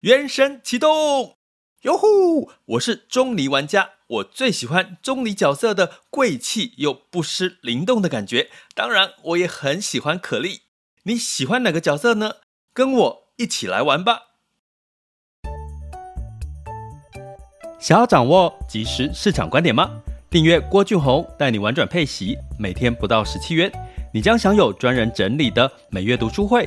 [0.00, 1.36] 原神启动，
[1.82, 2.50] 哟呼！
[2.64, 8.48] 我是钟离玩家，我最喜欢钟离角色的贵气又不失灵动的感觉。
[8.74, 10.62] 当然，我也很喜欢可莉。
[11.02, 12.36] 你喜欢哪个角色呢？
[12.72, 14.22] 跟我一起来玩吧！
[17.78, 20.00] 想要掌握即时市场观点吗？
[20.30, 23.70] 订阅郭俊宏带你玩转配息，每天不到十七元，
[24.14, 26.66] 你将享有专人整理的每月读书会。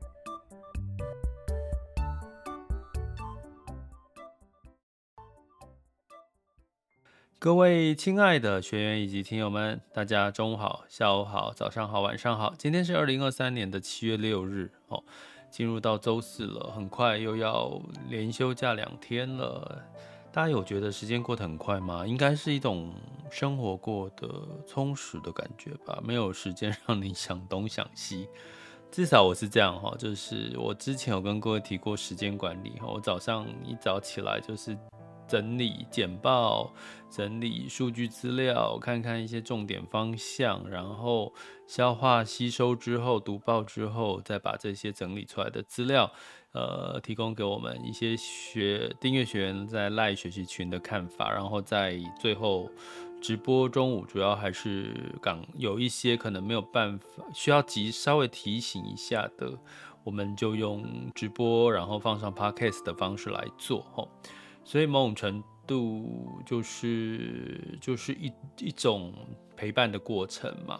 [7.43, 12.53] 各位亲爱的学员以及听友们，大家中午好、下午好、早上好、晚上好。
[12.55, 15.03] 今天是二零二三年的七月六日哦，
[15.49, 19.83] 进入到周四了，很快又要连休假两天了。
[20.31, 22.05] 大家有觉得时间过得很快吗？
[22.05, 22.93] 应该是一种
[23.31, 28.29] 生活过得充实的感觉吧，没有时间 让你想东想西。
[28.91, 34.77] 至少我是这样哈，就是我之前有跟各位提过时间管理哈，我早上一早起来就是。
[35.31, 36.73] 整理简报，
[37.09, 41.33] 整理数据资料，看看一些重点方向，然后
[41.65, 46.11] 消化吸收之后，读报之后，再把这些整理出来的资料，
[46.51, 52.69] 呃，提供给我们一些学订阅学员在赖学习群的看法，然后在最后
[53.21, 54.93] 直播中午，主要还是
[55.23, 59.57] 讲有一些可能没有办法需要急稍微提醒一下的，
[60.03, 64.09] 我们就用直播，然后放上 Podcast 的方式来做，吼。
[64.63, 69.13] 所以某种程度就是就是一一种
[69.55, 70.79] 陪伴的过程嘛。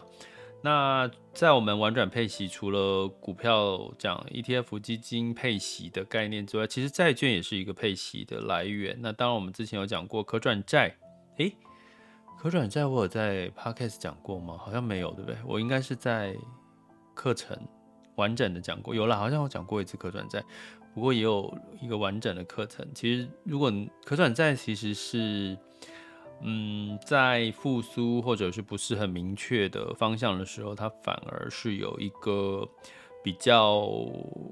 [0.64, 8.96] 那在我们玩转配息，除了股票讲 ETF 基金配息的概念之外，其实债券也是一个配息的来源。
[9.00, 10.96] 那当然，我们之前有讲过可转债，
[11.38, 11.52] 诶，
[12.38, 14.56] 可转债我有在 Podcast 讲过吗？
[14.56, 15.36] 好像没有，对不对？
[15.44, 16.36] 我应该是在
[17.12, 17.58] 课程
[18.14, 20.40] 完整的讲过，有啦，好像我讲过一次可转债。
[20.94, 22.86] 不过也有一个完整的课程。
[22.94, 23.72] 其实，如果
[24.04, 25.56] 可转债其实是，
[26.42, 32.68] 嗯，在复苏或者是不是很明确的方向的时候，它反而是有一个
[33.24, 33.88] 比较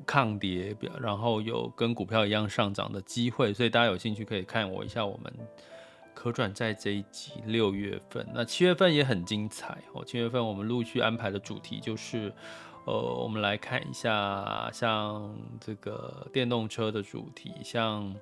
[0.07, 3.53] 抗跌，然后有跟股票一样上涨的机会。
[3.53, 5.33] 所以大家有兴趣可以看我一下我们
[6.15, 8.27] 可转债这一集六月份。
[8.33, 10.03] 那七月份也很精彩哦。
[10.05, 12.33] 七月份我们陆续安排的主题就是。
[12.87, 18.13] 呃，我们来看一下，像这个电动车的主题，像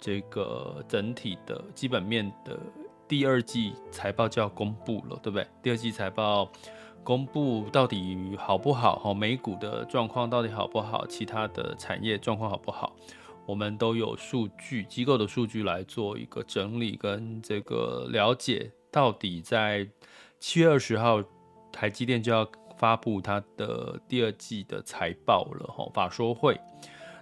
[0.00, 2.58] 这个整体的基本面的
[3.06, 5.46] 第二季财报就要公布了，对不对？
[5.62, 6.50] 第二季财报
[7.04, 8.98] 公布到底好不好？
[8.98, 11.06] 哈，美股的状况到底好不好？
[11.06, 12.96] 其他的产业状况好不好？
[13.46, 19.86] 我们都有数据机构的数据来做一个整理跟这个了解，到底在
[20.40, 21.22] 七月二十号
[21.70, 22.50] 台积电就要。
[22.78, 26.58] 发布它的第二季的财报了哈，法说会，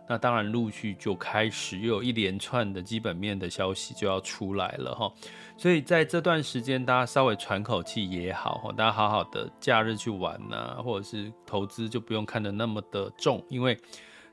[0.09, 5.13] 那当然陆续就开始又有一连串的基本面的消息就要出来了哈，
[5.57, 13.77] 所以在这段时间大家稍微喘口气也好哈，大家好好的假日去玩呐，或者是投资就不用看得那么的重，因为。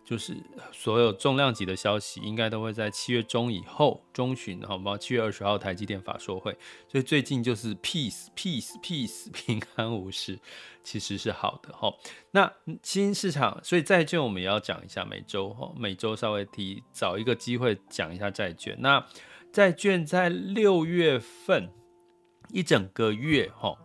[0.04, 0.36] 就是
[0.72, 4.98] 所有重量级的消息，应该都会在七月中以后中旬，好吗？
[4.98, 6.58] 七月二十号台积电法说会，
[6.90, 10.38] 所以最近就是 peace peace peace 平安无事，
[10.84, 11.94] 其实是好的哈。
[12.32, 18.76] 那新市场，所以债券我们也要讲一下，每周哈，每周稍微提找一个机会讲一下债券。
[18.82, 19.06] 那
[19.54, 21.70] 债券在六月份
[22.50, 23.78] 一整个月哈，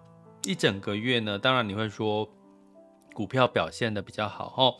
[0.45, 2.28] 一整个月呢，当然你会说
[3.15, 4.75] 股票表现得比较好哈。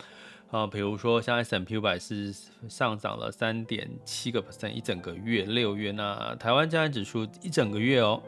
[0.51, 2.33] 啊，比如说像 S M P 五百是
[2.67, 8.19] 上涨了三点七个 percent 一整个月，六月，那台湾加权指数一整个月哦，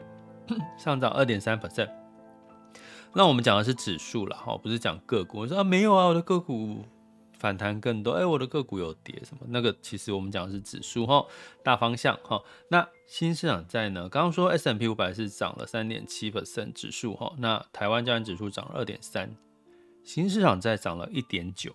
[0.78, 1.90] 上涨二点三 percent。
[3.12, 5.40] 那我们讲的是指数了哈，不是讲个股。
[5.40, 6.84] 我说啊，没有啊，我的个股
[7.40, 9.42] 反弹更多，哎，我的个股有跌什么？
[9.48, 11.26] 那个其实我们讲的是指数哈，
[11.64, 12.40] 大方向哈。
[12.68, 14.08] 那新市场债呢？
[14.08, 19.34] 刚刚说 S M P 五百是涨了三点七 percent 指数哈，那台湾加权指数涨了二点三，
[20.04, 21.74] 新市场债涨了一点九。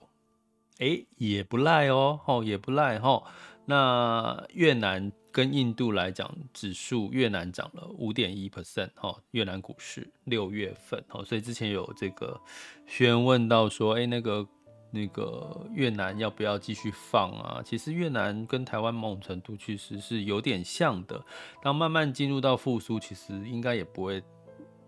[0.79, 3.25] 哎，也不赖哦，吼也不赖吼。
[3.65, 12.39] 那越南跟印度来讲，指数越南涨了五点一 percent，哈，越南股市六月份，哈，所以之前有这个
[12.85, 14.47] 学员问到说，哎，那个
[14.91, 17.61] 那个越南要不要继续放啊？
[17.65, 21.21] 其实越南跟台湾某种程度其实是有点像的，
[21.61, 24.23] 当慢慢进入到复苏，其实应该也不会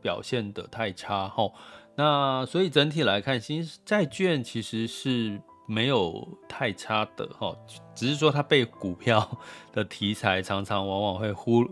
[0.02, 1.54] 表现得太差，吼。
[1.96, 5.42] 那所以整体来看，新债券其实是。
[5.70, 7.56] 没有太差的哈，
[7.94, 9.40] 只是说它被股票
[9.72, 11.64] 的题材常常往往会忽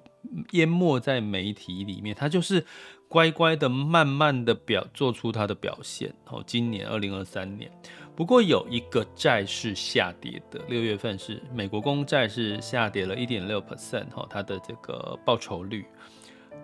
[0.52, 2.64] 淹没在媒体里面，它就是
[3.08, 6.14] 乖乖的、慢慢的表做出它的表现。
[6.26, 7.72] 哦，今年二零二三年，
[8.16, 15.86] 不过有一个债是下跌的，六月份是美国公债是下跌了一点六 percent 哈，它的这个报酬率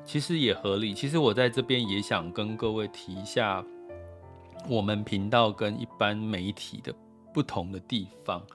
[0.06, 0.94] 其实也合理。
[0.94, 3.66] 其实我在这边也想跟各位提一下。
[4.70, 6.96] 我们频道跟一般媒体的
[7.34, 8.46] 不同的地方，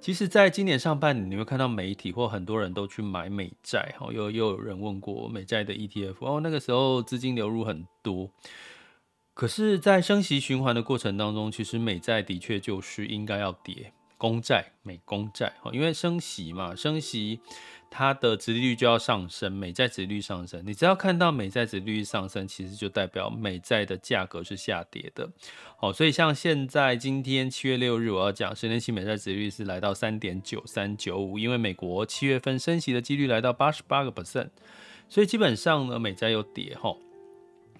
[0.00, 8.30] 其实，在今年上半年，你会看到媒体或很多人都去买美债，哈，又又有人问过美债的 ETF，哦，那个时候资金流入很多，
[9.32, 17.40] 可是，在升息循环的过程当中，其实美债的确就是应该要跌，公债、美公债，因为升息嘛，升息。
[17.96, 25.30] 它的殖利率就要上升，美债殖利率上升，你只要看到美债殖利率上升，其实就代表美债的价格是下跌的。
[25.76, 34.48] 好，所以像现在今天七月六日，我要讲十年期美债殖利率是来到三点九三九五，因为美国七月份升息的几率来到八十八个 percent，
[35.08, 36.96] 所以基本上呢，美债又跌哈。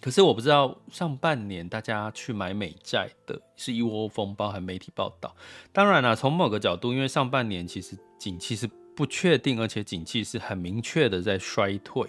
[0.05, 5.35] 可是我不知道上半年大家去买美债的是一窝蜂，包含媒体报道。
[5.73, 8.69] 当然了，从某个角度，因为上半年其实景气是。
[8.97, 12.09] 不确定，而且景气是很明确的在衰退，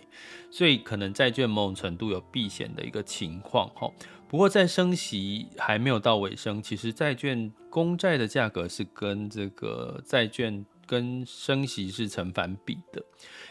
[0.51, 3.91] 所以可能债券某种程度有避险的一个情况哈。
[4.27, 13.03] 不过在升息还没有到尾声，其实债券公债的价格是跟这个债券跟升息是成反比的。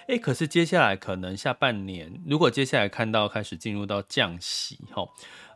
[0.08, 5.06] 诶，可是接下来可能下半年，如果接下来看到开始进入到降息哈。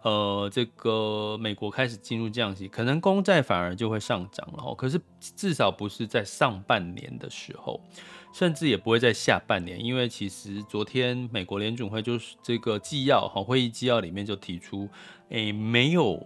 [0.02, 4.72] 呃，这个美国开始进入降息，可能公债反而就会上涨了。
[4.76, 7.80] 可是至少不是在上半年的时候，
[8.32, 14.88] 甚至也不会在下半年，因为其实昨天美国联准会就是这个纪要哈，会议纪要里面就提出，
[15.30, 16.25] 诶，没有，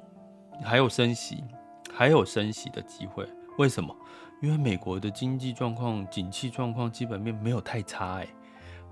[0.62, 1.42] 还有升息，
[1.90, 3.26] 还有升息的机会。
[3.56, 3.96] 为什么？
[4.42, 8.28] 因为美国的经济状况、景气状况基本面没有太差，诶，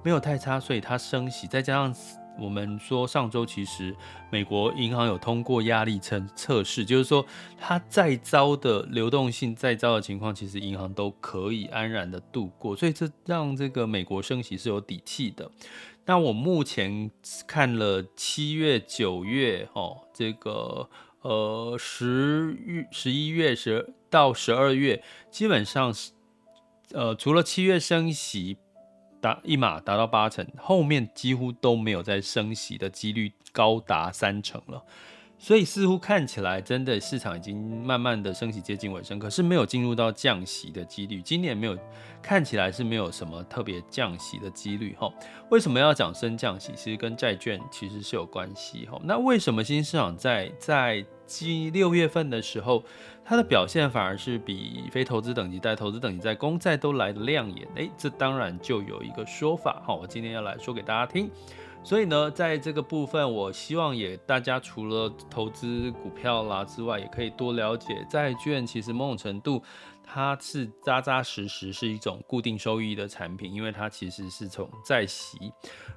[0.03, 1.95] 没有太差，所以它升息，再加上。
[2.39, 3.95] 我们说上周其实
[4.31, 7.27] 美国银行有通过压力测测试，就是说
[7.59, 15.51] 它再糟的流动性再糟的情况，其实银行都可以安然的度过，所以这让这个美国升息是有底气的。
[16.07, 17.11] 那我目前
[17.47, 20.89] 看了七月、九月，哦，这个
[21.23, 26.13] 呃十月、十一月、十到十二月，基本上是
[26.93, 28.59] 呃除了七月升息。
[29.23, 34.83] 达一码达到八成，后面几乎都没有再升息的几率高达三成了，
[35.43, 41.77] 所以似乎看起来真的市场已经慢慢的升息接近尾声，可是没有进入到降息的几率，今年没有
[42.21, 45.11] 看起来是没有什么特别降息的几率哈。
[45.49, 46.73] 为什么要讲升降息？
[46.77, 49.01] 其实跟债券其实是有关系哈。
[49.03, 52.85] 那为什么新市场在在七六月份的时候，
[53.25, 57.67] 它的表现反而是比非投资等级债、投资等级债、公债都来得亮眼。
[57.77, 61.31] 诶，这当然就有一个说法哈，我今天要来说给大家听。
[61.83, 68.67] 所以呢，在这个部分，我希望也大家除了投资股票啦之外，也可以多了解债券。
[68.67, 69.63] 其实某种程度。
[70.13, 75.39] 它是扎扎实实是一种固定收益的产品，因为它其实是从债息。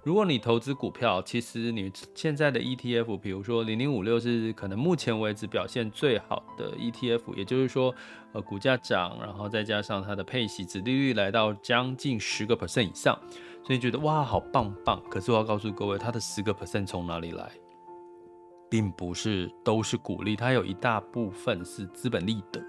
[0.04, 7.92] 如果你投资股票，其实你现在的 ETF，比如说零零五六是可能目前为止表现最好的 ETF，也就是说，
[8.34, 13.20] 呃，股价涨，然后再加上它的配息，指利率来到将近十个 percent 以上，
[13.64, 15.02] 所以觉得哇，好棒棒。
[15.10, 17.50] 可是我要告诉各位，它的十个 percent 从哪里来，
[18.70, 22.62] 并不是都是鼓励，它有一大部分是资本利得。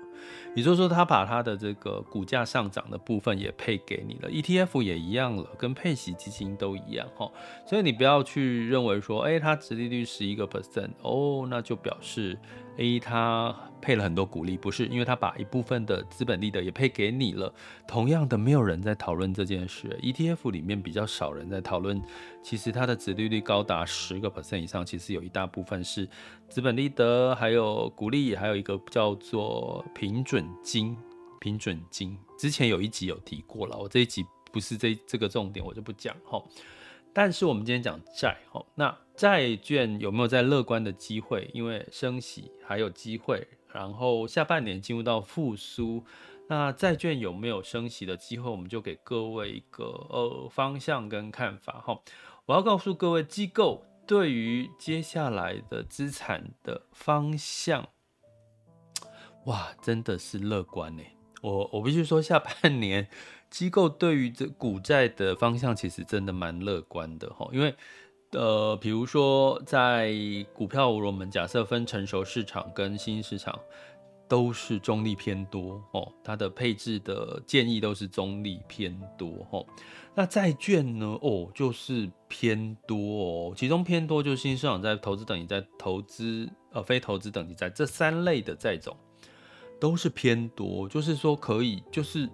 [0.55, 7.31] 也就是说，他把他的这个股价上涨的部分也配给你了，ETF 也一样了，跟配息基金都一样哈。
[7.67, 12.39] 所以你不要去认为说，哎，它殖利率十一个 percent，哦，那就表示，
[12.77, 17.53] A，，它配了很多股利，不是，因为它把一部分的资本利得也配给你了。
[17.87, 22.03] 同样的，没有人在讨论这件事，ETF 里面比较少人在讨论，
[22.43, 26.09] 其实它的殖利率高达十个 percent 以上，其实有一大部分是
[26.49, 30.97] 资本利得，还有股利，还有一个叫做平准金，
[31.41, 36.43] 平准金之前有一集有提过了，我这一集不是这这个重点，我就不讲哈。
[37.13, 41.51] 但是我们今天讲债哈，那债券有没有在乐观的机会？
[41.55, 46.05] 因为升息还有机会，然后下半年进入到复苏，
[46.49, 48.51] 那债券有没有升息的机会？
[48.51, 52.01] 我们就给各位一个呃方向跟看法哈。
[52.47, 57.89] 我要告诉各位机构，对于接下来的资产的方向。
[59.47, 61.03] 哇，真的是乐观呢！
[61.41, 63.09] 我我必须说，下半年
[63.51, 67.49] 机构对于这股债的方向其实真的蛮乐观的哈。
[67.53, 67.75] 因为
[68.35, 70.13] 呃，比如说在
[70.53, 73.59] 股票，我们假设分成熟市场跟新兴市场，
[74.29, 79.65] 都是中立偏多哦，它的配置的建议都是中立偏多哦。
[80.15, 81.07] 那债券呢？
[81.23, 88.97] 哦，就是偏多哦，其中偏多就是新兴市场在、投资等级在、投资呃非投资等级债这三类的债种
[89.81, 92.29] 都是偏多，就是说可以就是。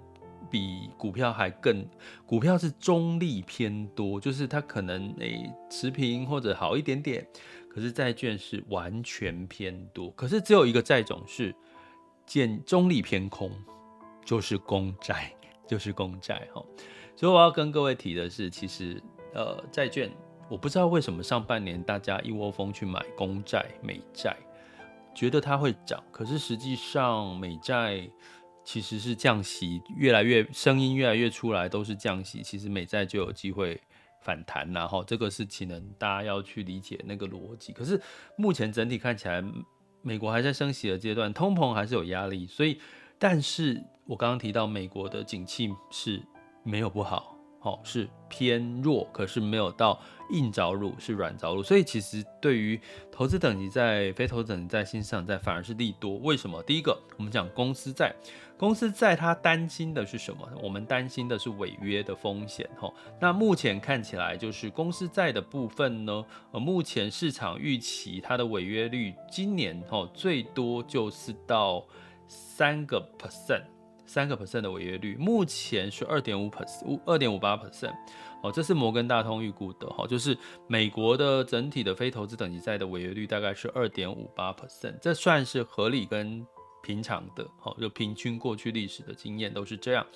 [0.51, 1.87] 比股票还更，
[2.27, 7.27] 股票是中立偏多，就是它可能诶、持平或者好一点点，
[7.69, 11.55] 可是债券是完全偏多，可是只有一个债种是
[12.27, 13.51] 见中立偏空，
[14.25, 15.33] 就是公债，
[15.67, 16.63] 就是公债哈。
[17.15, 19.01] 所以我要跟各位提的是，其实
[19.33, 20.11] 呃债券，
[20.49, 24.37] 我不知道为什么上半年大家一窝蜂去买公债、美债，
[25.15, 28.11] 觉得它会涨，可是实际上美债。
[28.65, 32.43] 其实是降息，越来越声音越来越出来，都是降息。
[32.43, 33.81] 其实美债就有机会
[34.21, 37.73] 反弹，然后这个是可能大家要去理解那个逻辑。
[37.73, 38.01] 可是
[38.37, 39.43] 目前整体看起来，
[40.03, 42.47] 美国还在升息的阶段，通膨还是有压力。
[42.47, 42.81] 所以，
[43.19, 46.23] 但是我刚刚提到美国的景气是
[46.63, 47.37] 没有不好。
[47.63, 50.01] 哦，是偏弱，可是没有到
[50.31, 51.63] 硬着陆，是软着陆。
[51.63, 56.17] 所以其实对于投资等级在、非投资等级债、新市场在反而是利多。
[56.19, 56.63] 为什么？
[56.63, 58.15] 第一个，我们讲公司债，
[58.57, 60.49] 公司债它担心的是什么？
[60.63, 62.69] 我们担心的是违约的风险。
[62.79, 71.87] 哈，那目前看起来就是公司债的部分呢，呃，目前市场预期它的违约率今年哈最多就是到
[72.29, 73.63] 三个 percent。
[74.07, 77.95] 三个 percent 的违约率，目前是二点五 percent，二点五八 percent，
[78.43, 86.47] 哦，这是摩根大通预估的，哈，就是美国的整体的非投资等级债的违约率大概是二点五八 percent，这算是合理跟
[86.83, 90.07] 平常的，哈，就平均过去历史的经验都是这样。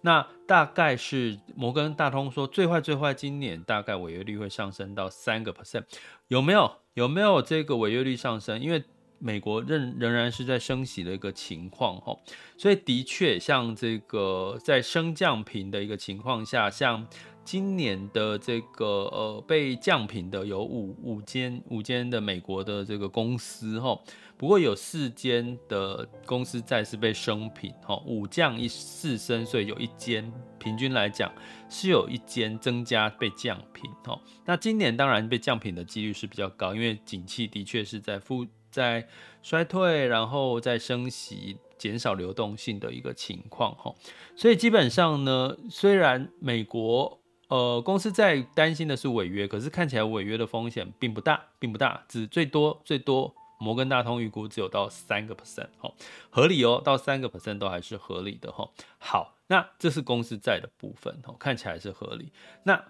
[0.00, 5.84] 那大概是摩根大通说最坏最坏，今年大概违约率会上升到三个 percent，
[6.28, 6.72] 有没有？
[6.94, 8.60] 有没有这个违约率上升？
[8.60, 8.84] 因为
[9.18, 12.14] 美国仍仍然是在升息的一个情况哈，
[12.58, 17.06] 所以的确像这个在升降评的一个情况下，像
[17.44, 23.98] 今年的这个呃被降评的有五五间五间的美国的这个公司哈，
[24.36, 31.32] 不过有四间的公司债是被升评哈，五降一四升，所以有一间平均来讲
[31.68, 34.20] 是有一间增加被降评哈。
[34.44, 38.46] 那今年当然被降评的几率是比较高，因为景气的确是在负。
[38.72, 39.06] 在
[39.42, 43.94] 衰退，然后再升息，减少流动性的一个情况哈，
[44.34, 47.20] 所以基本上呢，虽然美国
[47.52, 55.92] 呃公司在担心的是违约，可是看起来违约的风险并不大，并不大，只最多最多摩根大通预估只有到三个 percent 哈，
[56.30, 58.70] 合理哦，到三个 percent 都还是合理的哈。
[58.96, 62.32] 好，那这是公司债的部分哦，看起来是合理。
[62.62, 62.82] 那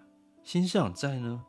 [0.45, 1.43] 新市场债呢？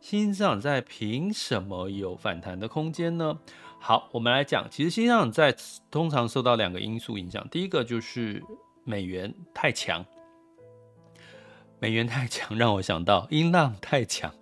[0.00, 3.38] 新市场债凭什么有反弹的空间呢？
[3.78, 5.54] 好，我们来讲，其实新市场债
[5.92, 8.42] 通常受到两个因素影响，第一个就是
[8.82, 10.04] 美元太强，
[11.78, 14.32] 美元太强让我想到音浪太强，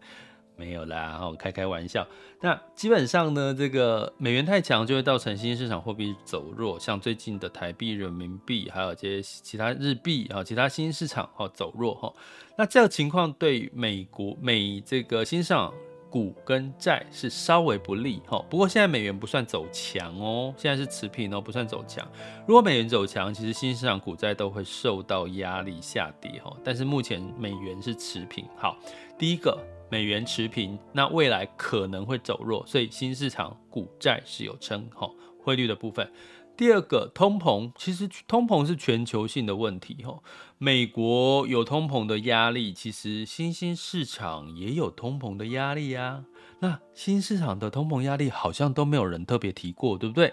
[0.57, 2.07] 没有啦，我开开玩笑。
[2.40, 12.12] 那基本上呢，这个美元太强就会造成新兴市场货币走弱，像最近的台币、人民币，还有这些其他日币啊，其他新兴市场哈走弱哈。
[12.57, 15.73] 那这个情况对美国美这个新市场。
[16.16, 22.11] 股跟债是稍微不利哈，不过现在美元不算走强哦，现在是持平哦，不算走强。
[22.49, 26.56] 如果美元走强，其实新市场股债都会受到压力下跌哈。
[26.64, 28.78] 但是目前美元是持平，好，
[29.18, 35.11] 第一个美元持平，那未来可能会走弱，所以新市场股债是有撑哈。
[35.38, 36.11] 汇率的部分。
[36.56, 40.20] 第二个通膨，其实通膨是全球性的问题哈。
[40.58, 46.25] 美国有通膨的压力，其实新兴市场也有通膨的压力呀。
[46.60, 50.32] 那新市场的通膨压力好像都没有人特别提过，对不对？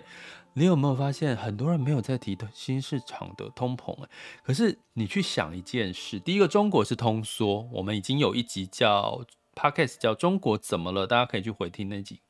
[0.53, 3.98] 你有没有发现很多人没有在提新市场的通膨？
[4.44, 9.25] 可是你去想一件事，第一个中国是通缩，我们已经有一集叫
[9.56, 12.22] Podcast 叫《中国怎么了》，大家可以去回听那集。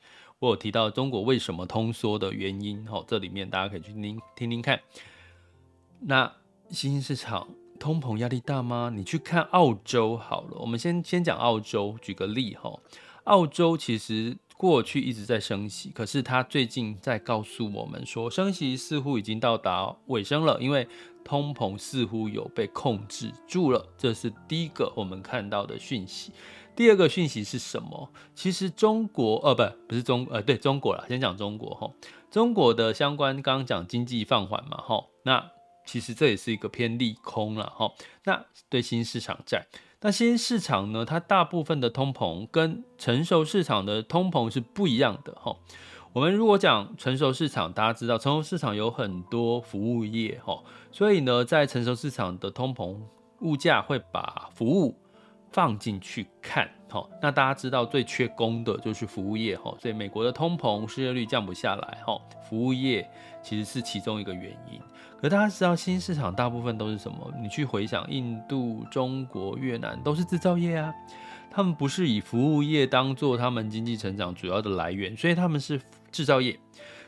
[0.43, 4.77] 我有提到中国为什么通缩的原因，哈，这里面大家可以去听听听看。
[6.01, 6.29] 那
[6.69, 7.47] 新兴市场
[7.79, 8.91] 通膨压力大吗？
[8.93, 12.77] 你去看澳洲好了，我们先先讲澳洲，举个例哈。
[13.23, 20.85] 澳洲其实过去一直在升息，可是它最近在告诉我们说，升息似乎已经到达尾声了，因为
[21.23, 26.33] 通膨似乎有被控制住了，这是第一个我们看到的讯息。
[26.75, 28.09] 第二个讯息是什么？
[28.33, 31.89] 其实中国呃不不是中呃对中国啦，先讲中国哈。
[32.31, 35.51] 中国的相关刚刚讲经济放缓嘛哈，那
[35.85, 37.91] 其实这也是一个偏利空了哈。
[38.23, 39.67] 那对新市场债，
[40.01, 45.55] 那新市场呢，它大部分的通膨跟成熟市场的通膨是不一样的哈。
[46.11, 52.97] 我们如果讲成熟市场，大家知道成熟市场有很多服务业哈，所以呢，在成熟市场的通膨
[53.41, 54.95] 物价会把服务
[55.53, 56.69] 放进去看。
[56.89, 63.09] 好，那大家知道最缺工的就是服务业哈，所以美国的通膨失业率降不下来哈，服务业
[63.41, 64.79] 其实是其中一个原因。
[65.19, 67.33] 可大家知道新市场大部分都是什么？
[67.41, 70.93] 你去回想印度、中国、越南都是制造业啊，
[71.49, 75.81] 他们不是以服务业当做他们经济成长主要的来源，所以他们是
[76.11, 76.59] 制造业，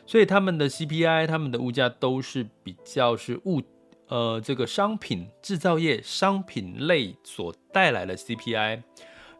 [0.07, 3.61] 所以他们的 CPI、他们的物价都是比较是物
[4.07, 8.83] 呃这个商品制造业商品类所带来的 CPI。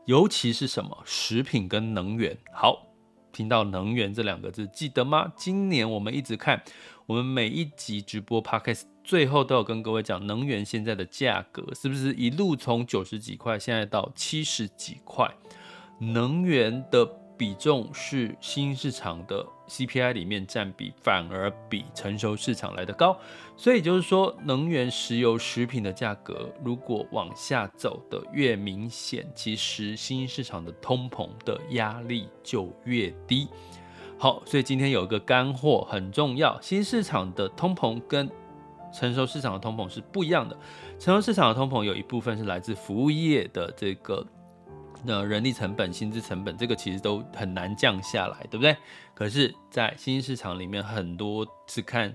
[0.06, 2.88] 尤其是什么食品跟能源，好，
[3.32, 5.34] 听到能源这两个字，记得吗？
[5.36, 6.62] 今年我们一直看，
[7.08, 15.30] 我们每一集直播 Podcast 最后都有跟各位讲能源现在的价格，是不是一路从九十几块，现在到七十几块？
[16.00, 17.22] 能源的。
[17.38, 23.18] 比重是新市场的 CPI 里面占比反而比成熟市场来得高，
[23.58, 33.48] 所以就是说，能源、石油、食品的价格如果往下走的越明显，其实新市场的通膨的压力就越低。
[34.18, 38.30] 好，所以今天有一个干货很重要，新市场的通膨跟
[38.94, 40.58] 成熟市场的通膨是不一样的。
[40.98, 44.26] 成熟市场的通膨有一部分是来自服务业的这个。
[45.04, 48.76] 那人力成本、薪资成本，这个其实都很难降下来，对不对？
[49.14, 52.14] 可是，在新兴市场里面，很多是看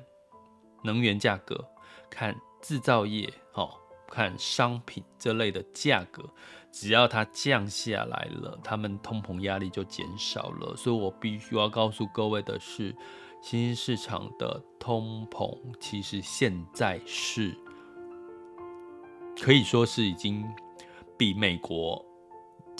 [0.82, 1.64] 能源价格、
[2.08, 3.70] 看制造业、哦，
[4.08, 6.24] 看商品这类的价格，
[6.72, 10.74] 只要它降下来了，他们通膨压力就减少了。
[10.76, 12.94] 所以我必须要告诉各位的是，
[13.40, 17.56] 新兴市场的通膨其实现在是
[19.40, 20.44] 可以说是已经
[21.16, 22.04] 比美国。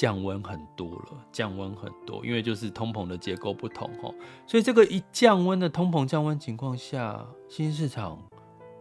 [0.01, 4.11] 降温很多了，降温很多，因为就是通膨的结构不同哈，
[4.47, 8.19] 所以这个一降温的通膨降温情况下，新兴市场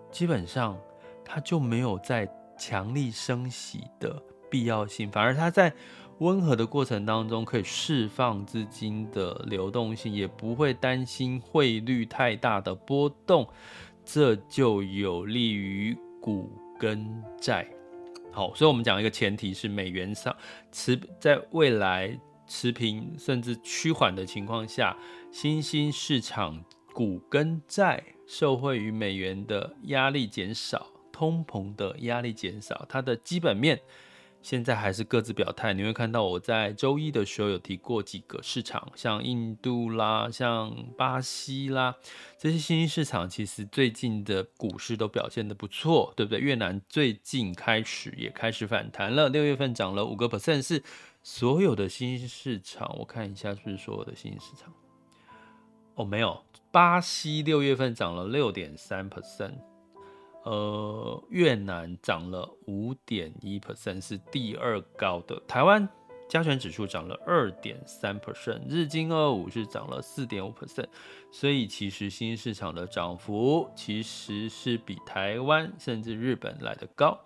[0.10, 0.78] 基本上
[1.26, 2.26] 它就没有在
[2.58, 4.16] 强力升息的
[4.50, 5.74] 必要性，反而它在
[6.20, 13.46] 温和的过程当中可以释放资金的流动性，也不会担心汇率太大的波动，
[14.06, 17.68] 这就有利于股跟债。
[18.40, 20.34] 好，所以我们讲一个前提是美元上
[20.72, 24.98] 持在未来持平甚至趋缓的情况下，
[25.30, 33.78] 新兴市场股跟债受惠于美元的压力减少，通膨的压力减少，它的基本面。
[34.42, 41.96] 现在还是各自表态，你会看到我在周一的时候有提过几个市场，像印度啦，像巴西啦，
[42.38, 46.40] 这些新兴市场其实最近的股市都表现得不错，对不对？
[46.40, 50.82] 越南最近开始也开始反弹了，六月份涨了五个 percent，是
[51.22, 52.96] 所有的新兴市场。
[52.98, 54.74] 我看一下是不是所有的新兴市场？
[55.96, 59.69] 哦，没有，巴西六月份涨了六点三 percent。
[60.44, 65.42] 呃，越南涨了五点一 percent，是第二高的。
[65.48, 65.88] 台湾
[66.30, 70.88] 加权指数涨了二点三 percent，日经二五是涨了四点五 percent。
[71.32, 77.20] 所以其实新市场的涨幅其实是比台湾甚至日本来的高。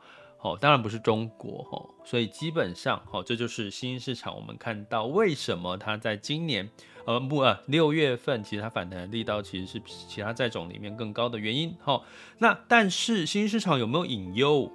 [0.44, 1.84] 哦，当然不是中国哈。
[2.06, 4.36] 所以基本上，哦，这就是新兴市场。
[4.36, 6.70] 我们看到为什么它在今年。
[7.06, 11.76] 呃不啊，六月份其实它反弹的力道其实是比其他债种里面更高的原因。
[11.82, 12.06] 好，
[12.38, 14.72] 那但是新兴市场有没有隐忧？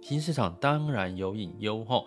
[0.00, 2.02] 新市场当然有隐忧哈。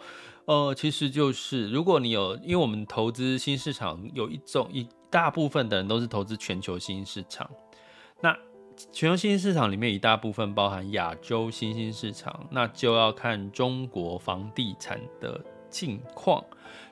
[0.45, 7.47] 呃，其实就是如果你有，因为我们投资新市场有一种一大部分的人都是投资全球新兴市场。
[8.21, 8.35] 那
[8.91, 16.43] 全球新兴市场里面一大部分包含亚洲新兴市场，那就要看中国房地产的近况。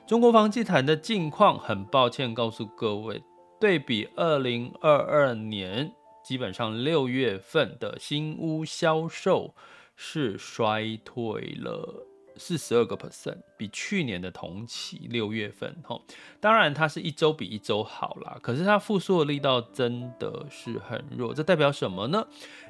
[0.06, 3.22] 中国房地产的近况，很抱歉告诉各位，
[3.60, 5.92] 对比二零二二年，
[6.24, 9.54] 基本上六月份的新屋销售
[9.94, 16.00] 是衰退了四十二个 percent，比去年的同期六月份，哈，
[16.40, 22.26] 当然它是一周比一周好啦，可是它复苏的力道真的是很弱，这代表什么呢？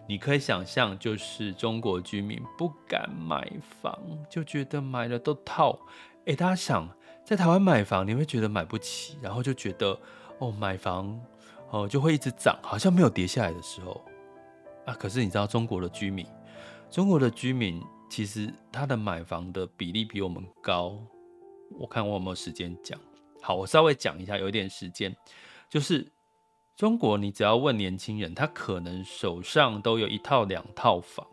[0.09, 5.79] 你可以想象，就是中国居民不敢买房，就觉得买了都套，
[6.25, 6.89] 诶，大家想。
[7.23, 9.97] 在台湾买房，你会觉得买不起，然后就觉得
[10.39, 11.21] 哦，买房
[11.71, 14.05] 哦就会一直涨，好像没有跌下来的时候
[14.85, 14.95] 啊。
[14.95, 16.27] 可是你知道中国的居民，
[16.91, 20.99] 中国的居民其实他的买房的比例比我们高。
[21.79, 22.99] 我看我有没有时间讲？
[23.41, 25.15] 好，我稍微讲一下，有一点时间，
[25.69, 26.13] 就是
[26.77, 31.25] 中国，你只要问年轻人，他可能手上都有一套两套房，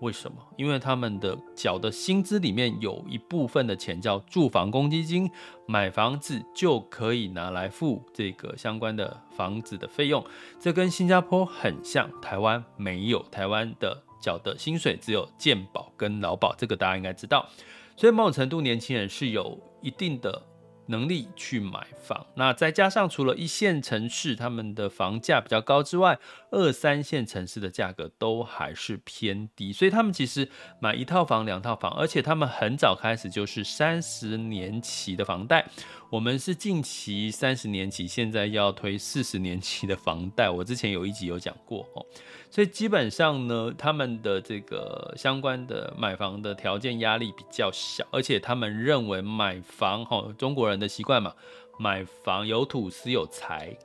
[0.00, 0.36] 为什么？
[0.58, 5.30] 因为他们的缴的薪资里面有一部分的钱叫住房公积金，
[5.68, 10.22] 买房子就可以拿来付这个相关的房子的费用。
[10.58, 17.48] 这跟新加坡很像，台湾没有，台湾的小的薪水只有健保跟劳保，这个大家应该知道。
[17.96, 20.42] 所以某种程度，年轻人是有一定的。
[20.88, 26.16] 能力去买房，那再加上除了一线城市他们的房价比较高之外，
[26.50, 30.48] 二三线城市的价格都还是偏低，所以他们其实
[30.80, 35.66] 买一套房、两套房，而且他们很早开始就是三十年期的房贷。
[36.08, 40.48] 我们是近期三十年期，现在要推四十年期的房贷。
[40.48, 42.06] 我之前有一集有讲过哦，
[42.48, 51.34] 所以基本上呢，他们的这个相关的买房的条件压力比较小，而且他们认为买房哈，中国人的习惯嘛，
[51.76, 53.76] 买房有土斯有财，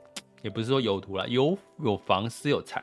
[0.42, 2.82] 也不是说有图啦，有有房斯有财，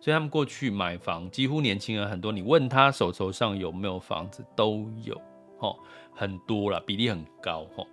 [0.00, 5.14] 所以他们过去买房，几乎年轻人很多，你问他手头上有没有房子都有
[5.58, 5.76] 哦，
[6.14, 7.86] 很多啦，比例很高哦。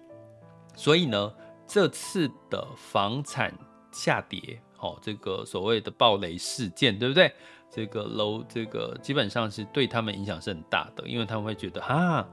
[0.75, 1.33] 所以呢，
[1.67, 3.53] 这次的房产
[3.91, 7.31] 下跌，哦，这个所谓的暴雷事件，对不对？
[7.69, 12.27] 这个楼，这个基本上是对他们影响是很大的，因为他们会觉得，哈，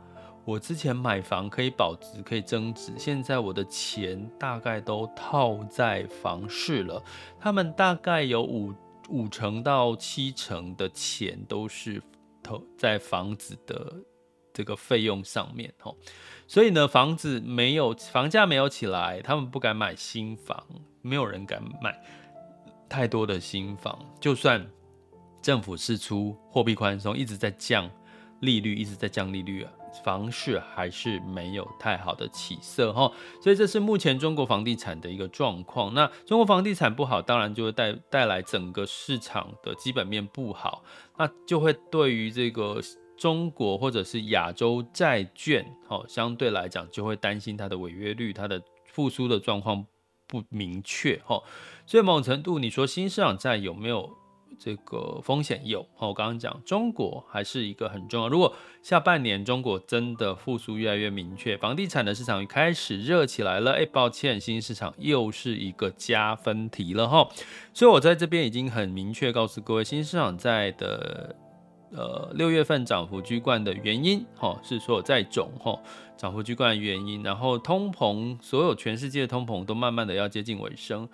[0.49, 7.05] 我之前买房可以保值，可以增值，现在我的钱大概都套在房市了，
[7.39, 8.73] 他们大概有五
[9.11, 12.03] 五成到七成的钱都是
[12.43, 13.95] 投在房子的
[14.55, 15.95] 这个费用上面，哦。
[16.47, 20.67] 所以呢，房子没有房价没有起来，他们不敢买新房，
[21.03, 21.95] 没有人敢买
[22.89, 23.99] 太多的新房。
[24.19, 24.67] 就算
[25.43, 27.91] 政府释出货币宽松，一直在降
[28.41, 29.71] 利率，一直在降利率啊，
[30.05, 33.11] 房市还是没有太好的起色哈。
[33.41, 35.93] 所以这是目前中国房地产的一个状况。
[35.95, 40.83] 那中国房地产不好，当然就会带带来整个市场的基本面不好，
[41.17, 42.81] 那就会对于这个。
[43.19, 49.85] 中国或者是亚洲债券，好，相对来讲就会担心它的违约率，它的复苏的状况
[50.29, 51.43] 不明确，哈，
[51.85, 54.09] 所以某种程度，你说新市场债有没有
[54.59, 55.61] 这个风险？
[55.65, 58.29] 有，我刚刚讲，中国还是一个很重要。
[58.29, 67.29] 如果下半年中国真的复苏越来越明确，房地产的市场开始热起来了，哎，抱歉，新市场又是一个加分题了，哈。
[67.75, 71.35] 所以我在这边已经很明确告诉各位，新市场在的。
[71.91, 75.75] 呃，六月份涨幅居冠的原因，哈，是说债种，哈，
[76.19, 81.09] 涨幅居冠的原因，然后通膨，所有全世界的通膨都慢慢的要接近尾声。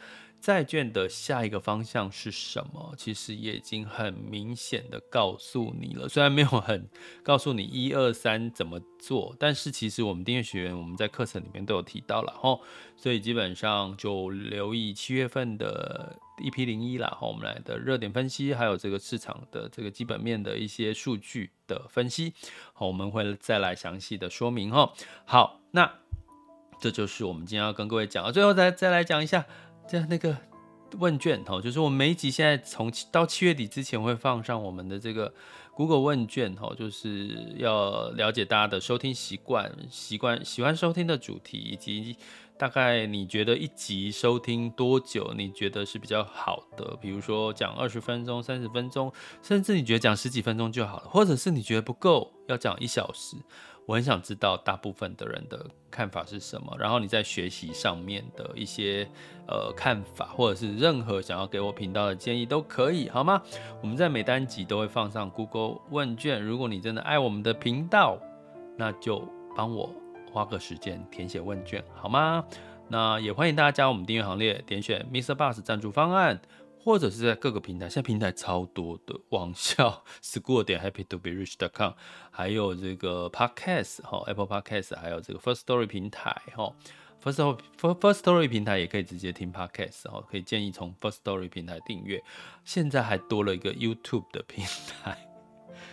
[0.44, 2.92] 债券的下一个方向是什么？
[2.98, 6.86] 其实也已经很明显的告诉你了，虽然没有很
[7.22, 12.60] 告诉你一二三怎么做，但是其实我们订阅学员我们在课程里面都有提到了哈，
[12.94, 22.34] 所以基本上就留意七月份的一批零一啦，哈，我们来的热点分析，还有这个市场的这个基本面的一些数据的分析，
[22.74, 24.92] 好，我们会再来详细的说明哈。
[25.24, 25.90] 好，那
[26.82, 29.46] 这就是我们今天要跟各位讲的，最后再再来讲一下。
[29.86, 30.36] 这样那个
[30.98, 35.32] 问卷哦，就是我们每一集现在从到七月底之前会放上我们的这个
[35.74, 42.16] Google 问卷哦，就是要了解大家的收听习惯、习惯喜欢收听的主题，以及
[42.56, 46.96] 大概你觉得一集收听多久，你觉得是比较好的？
[47.00, 53.36] 比如说讲二十分钟、三十分钟，甚至你觉得讲十几分钟就好了，或者是你觉得不够，要讲一小时。
[53.86, 59.06] 我很想知道大部分的人的看法是什么，然后你在学习上面的一些
[59.46, 63.42] 呃看法，或者是任何想要给我频道的建议都可以，好吗？
[63.82, 68.18] 我们在每单集都会放上 Google 问卷，如果你真的爱我们的频道，
[68.76, 69.22] 那就
[69.54, 69.94] 帮我
[70.32, 72.44] 花个时间填写问卷，好吗？
[72.88, 76.40] 那也欢迎大家加入我们订阅行列，点选 MixerBox 赞助方案。
[76.84, 81.54] 或者是在各个平台，现在平台超多的，网校 school 点 happy to be rich.
[81.54, 81.94] dot com，
[82.30, 86.70] 还有这个 podcast 哈，Apple Podcast，还有这个 First Story 平台哈
[87.22, 92.22] ，First Story First Story 平台也可以直接听 podcast 哈，可以建议从 First Story 平台订阅。
[92.66, 94.62] 现在还多了一个 YouTube 的平
[95.02, 95.26] 台，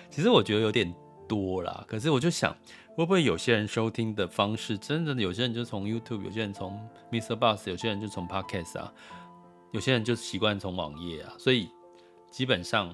[0.10, 0.94] 其实我觉得有点
[1.26, 2.54] 多啦，可是我就想，
[2.98, 8.94] 会不会有些人收听的方式，真的有些人就从 YouTube，有些人从 MixerBox，有些人就从 podcast 啊。
[9.72, 11.70] 有些人就习惯从网页啊，所以
[12.30, 12.94] 基本上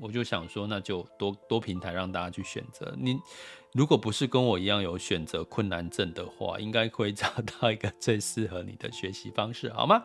[0.00, 2.94] 我就想说，那就多多平台让大家去选择。
[2.98, 3.16] 你
[3.72, 7.28] 如果不是跟我一样有选择困难症的话，应该会找
[7.60, 10.02] 到一个最适合你的学习方式，好吗？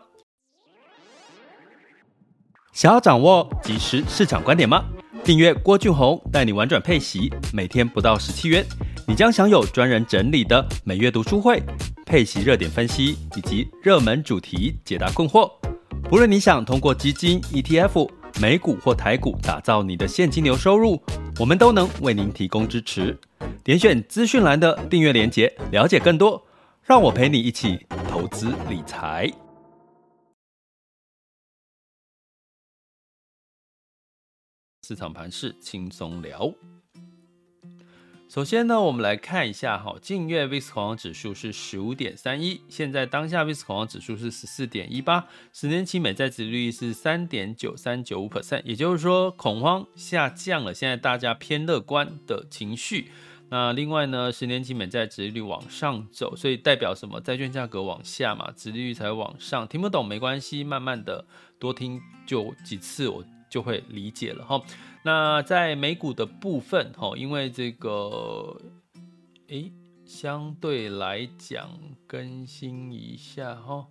[2.72, 4.84] 想要掌握即时市场观点吗？
[5.24, 8.64] 订阅郭俊宏带你玩转配息，每天不到十七元，
[9.06, 11.62] 你将享有专人整理的每月读书会、
[12.06, 15.61] 配息热点分析以及热门主题解答困惑。
[16.12, 18.06] 无论你想通过基金、ETF、
[18.38, 21.02] 美股或台股打造你的现金流收入，
[21.40, 23.18] 我们都能为您提供支持。
[23.64, 26.46] 点选资讯栏的订阅连结，了解更多。
[26.82, 29.26] 让我陪你一起投资理财。
[34.86, 36.52] 市场盘势轻松聊。
[38.32, 53.10] 首先呢，我们来看一下哈，近月 VIX 恐慌指数是十五点三一，现在当下 VIX 恐慌指数是十四点一八，十年期美债殖利率是三点九三九五 percent，也就是说恐慌下降了，现在大家偏乐观的情绪。
[53.50, 57.20] 那另外呢，十年期美债殖利率往上走，所以代表什么？
[57.20, 59.68] 债券价格往下嘛，殖利率才往上。
[59.68, 61.26] 听不懂没关系，慢慢的
[61.58, 64.62] 多听就几次，我就会理解了哈。
[65.02, 68.58] 那在美股的部分，哈，因为这个，
[69.48, 69.70] 诶，
[70.06, 71.68] 相对来讲
[72.06, 73.86] 更新一下哈。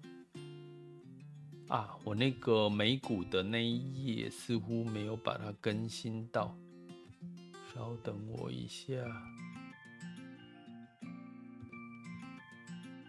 [1.68, 6.58] 啊，我那个美股的那一页似乎没有把它更新到，
[7.72, 8.96] 稍等我一下。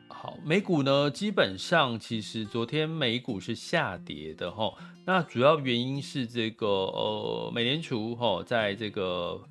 [0.08, 4.74] 好，美股呢，基本上其实昨天美股是下跌的哈。
[5.04, 9.42] 那主要原因是这个呃，美联储哈，在这个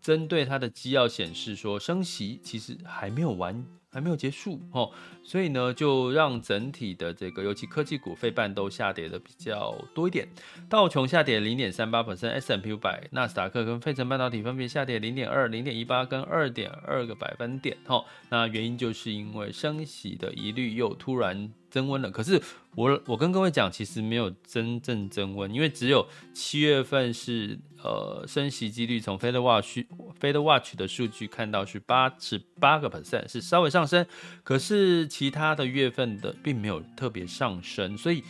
[0.00, 4.90] 针对它的基要显示说升息其实还没有完，还没有结束哈，
[5.24, 10.28] 所以呢就让整体的这个尤其科技股、费半都下跌的比较多一点。
[10.68, 18.04] 道琼下跌零点三八 percent，S&P 五百、纳斯达克跟费城半导体分别下跌零点二、零点一八跟二点二个百分点哈。
[18.28, 22.40] 那原因就是因为升息的疑虑又突然增温了，可是
[22.74, 29.78] 我我跟各位讲，其实没有真正增温，因为只有七月份是呃升息几率从 Fed Watch
[30.20, 34.04] Fed Watch 的数据看到是八十八个 percent，是稍微上升，
[34.42, 38.22] 可是其他的月份的并没有特别上升，所以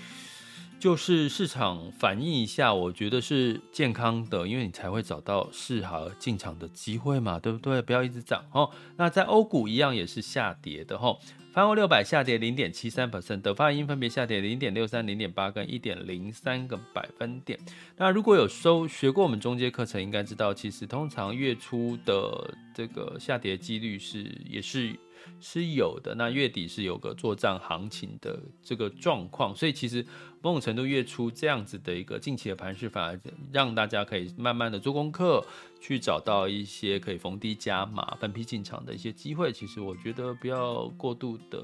[0.80, 7.82] 就是市场反映一下，我觉得是健康的，因为你才会找到适合进场的机会嘛，对不对？
[7.82, 8.70] 不要一直涨哦。
[8.96, 11.14] 那在欧股一样也是下跌的哈。
[11.52, 17.58] 泛欧六百下跌零点七三 percent，德法英分别下跌零点六三、零点八跟一点零三个百分点。
[17.98, 24.98] 那如果有收学过我们中阶课程，应该知道，其实通常月初的这个下跌几率是也是。
[25.40, 30.04] 是有的，那月底是有个作帐行情的这个状况，所以其实
[30.42, 33.18] 某种程度月初这样子的一个近期的盘势，反而
[33.52, 35.44] 让大家可以慢慢的做功课，
[35.80, 39.52] 去找到一些可以逢低加码、分批进场的一些机会。
[39.52, 41.60] 其实我觉得不要过度的，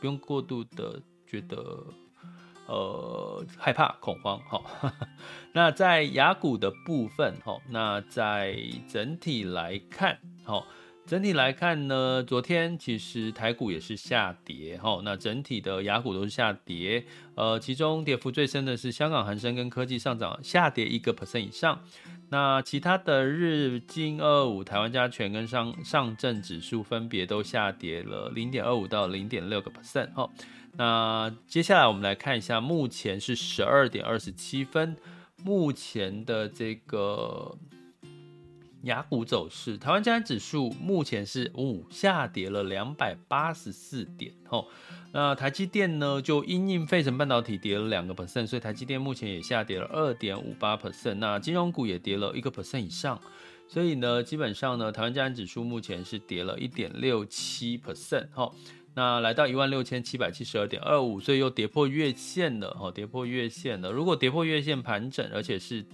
[0.00, 1.82] 不用过度的觉得
[2.66, 4.92] 呃害怕恐慌哈。
[5.52, 8.58] 那在雅股的部分哈，那在
[8.88, 10.64] 整体来看哈。
[11.06, 21.78] 整体来看呢，昨天其实台股也是下跌哈，那整体的雅股都是下跌，呃，其中跌幅最深的是香港恒生跟科技上涨下跌一个 percent 以上，
[22.30, 30.30] 那其他的日经二五、台湾加权跟上上证指数分别都下跌了零点二五到零点六个 percent 哈，
[30.78, 34.96] 那接下来我们来看一下，目前是十二点二十七分，
[35.44, 37.54] 目前的这个。
[38.84, 44.66] 雅股走势，台湾加权指数目前是五、下跌了两百八十四点哦。
[45.12, 51.14] 那台积电呢，就因应费城半导体跌了两个 percent，所以台积电目前也下跌了二点五八 percent。
[51.14, 53.18] 那金融股也跌了一个 percent 以上，
[53.68, 58.50] 所以呢，基本上呢，台湾加权指数目前是跌了一点六七 percent 哈。
[58.94, 63.90] 那来到一万六千七百七十二点二五，所以又跌破月线了哈，跌破月线了。
[63.90, 65.84] 如果跌破月线盘整，而且是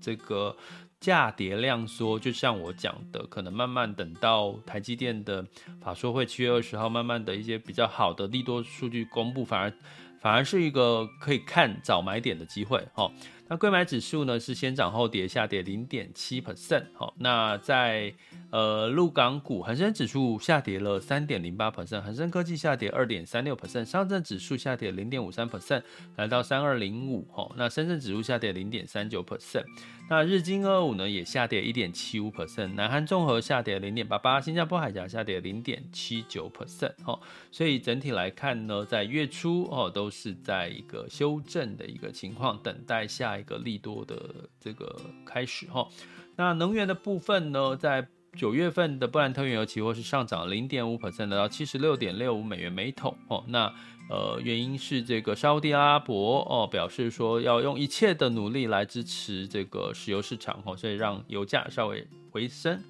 [0.00, 0.56] 这个。
[1.00, 5.46] 价跌量缩，就像我讲的，可能慢慢等到台积电的
[5.80, 9.72] 法说会七月二十号，慢慢的一些比较好的利多数据公布，反而
[10.20, 13.10] 反而是一个可以看早买点的机会哈。
[13.50, 16.84] 那柜买指数呢是先涨后跌，下跌零点七 percent。
[16.92, 18.12] 好，那在
[18.50, 25.82] 呃陆港股，恒生指数下跌了三点零八 percent，恒生科技下跌二点三六 percent，上证指数下跌零点五三 percent，
[26.16, 27.26] 来到三二零五。
[27.32, 29.64] 哈，那深圳指数下跌零点三九 percent。
[30.10, 36.92] 那日经二五呢也下跌一点七五 percent，南韩综合下跌零点八八，新加坡海峡下跌零点七九 percent。
[37.02, 37.18] 哈，
[37.50, 43.37] 所以整体来看呢，在月初哦都是在一个修正的一个情况，等待下。
[43.38, 44.18] 一个利多的
[44.60, 45.88] 这个开始哈，
[46.36, 53.44] 那能源的部分呢，在九月份的布兰特原油期货是上涨零点五 percent，到七十六点六五美元每桶哦。
[53.48, 53.72] 那
[54.10, 62.82] 呃，原因是这个沙乌地阿拉伯哦表示说要用一切的努力来支持这个石油市场哦，所以让油价稍微回升。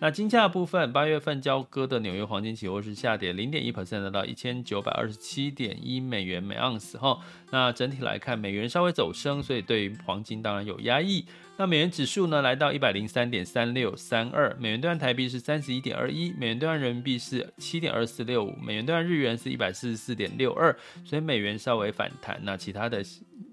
[0.00, 7.20] 那金价部分，八月份交割的纽约黄金期货是下跌零点一 percent，到一千九百二十七点一美元每盎司哈。
[7.50, 11.24] 那整体来看，美元稍微走升，所以对于黄金当然有压抑。
[11.56, 22.40] 那美元指数呢，来到一百零三点三六三二，美元兑换台币是三十一点二一，美元兑换人民币是七点二四六五，美元兑换日元是一百四十四点六二，所以美元稍微反弹。
[22.42, 23.02] 那其他的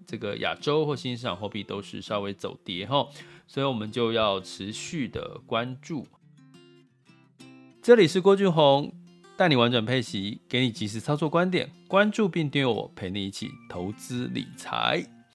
[0.07, 3.07] 这个亚洲或新兴市场货币都是稍微走跌哈，
[3.47, 6.07] 所以我们就要持续的关注。
[7.83, 8.93] 这里是郭俊宏，
[9.35, 15.03] 带你玩转配息，给你及时操作观点，关注并订阅我，陪你一起投资理财。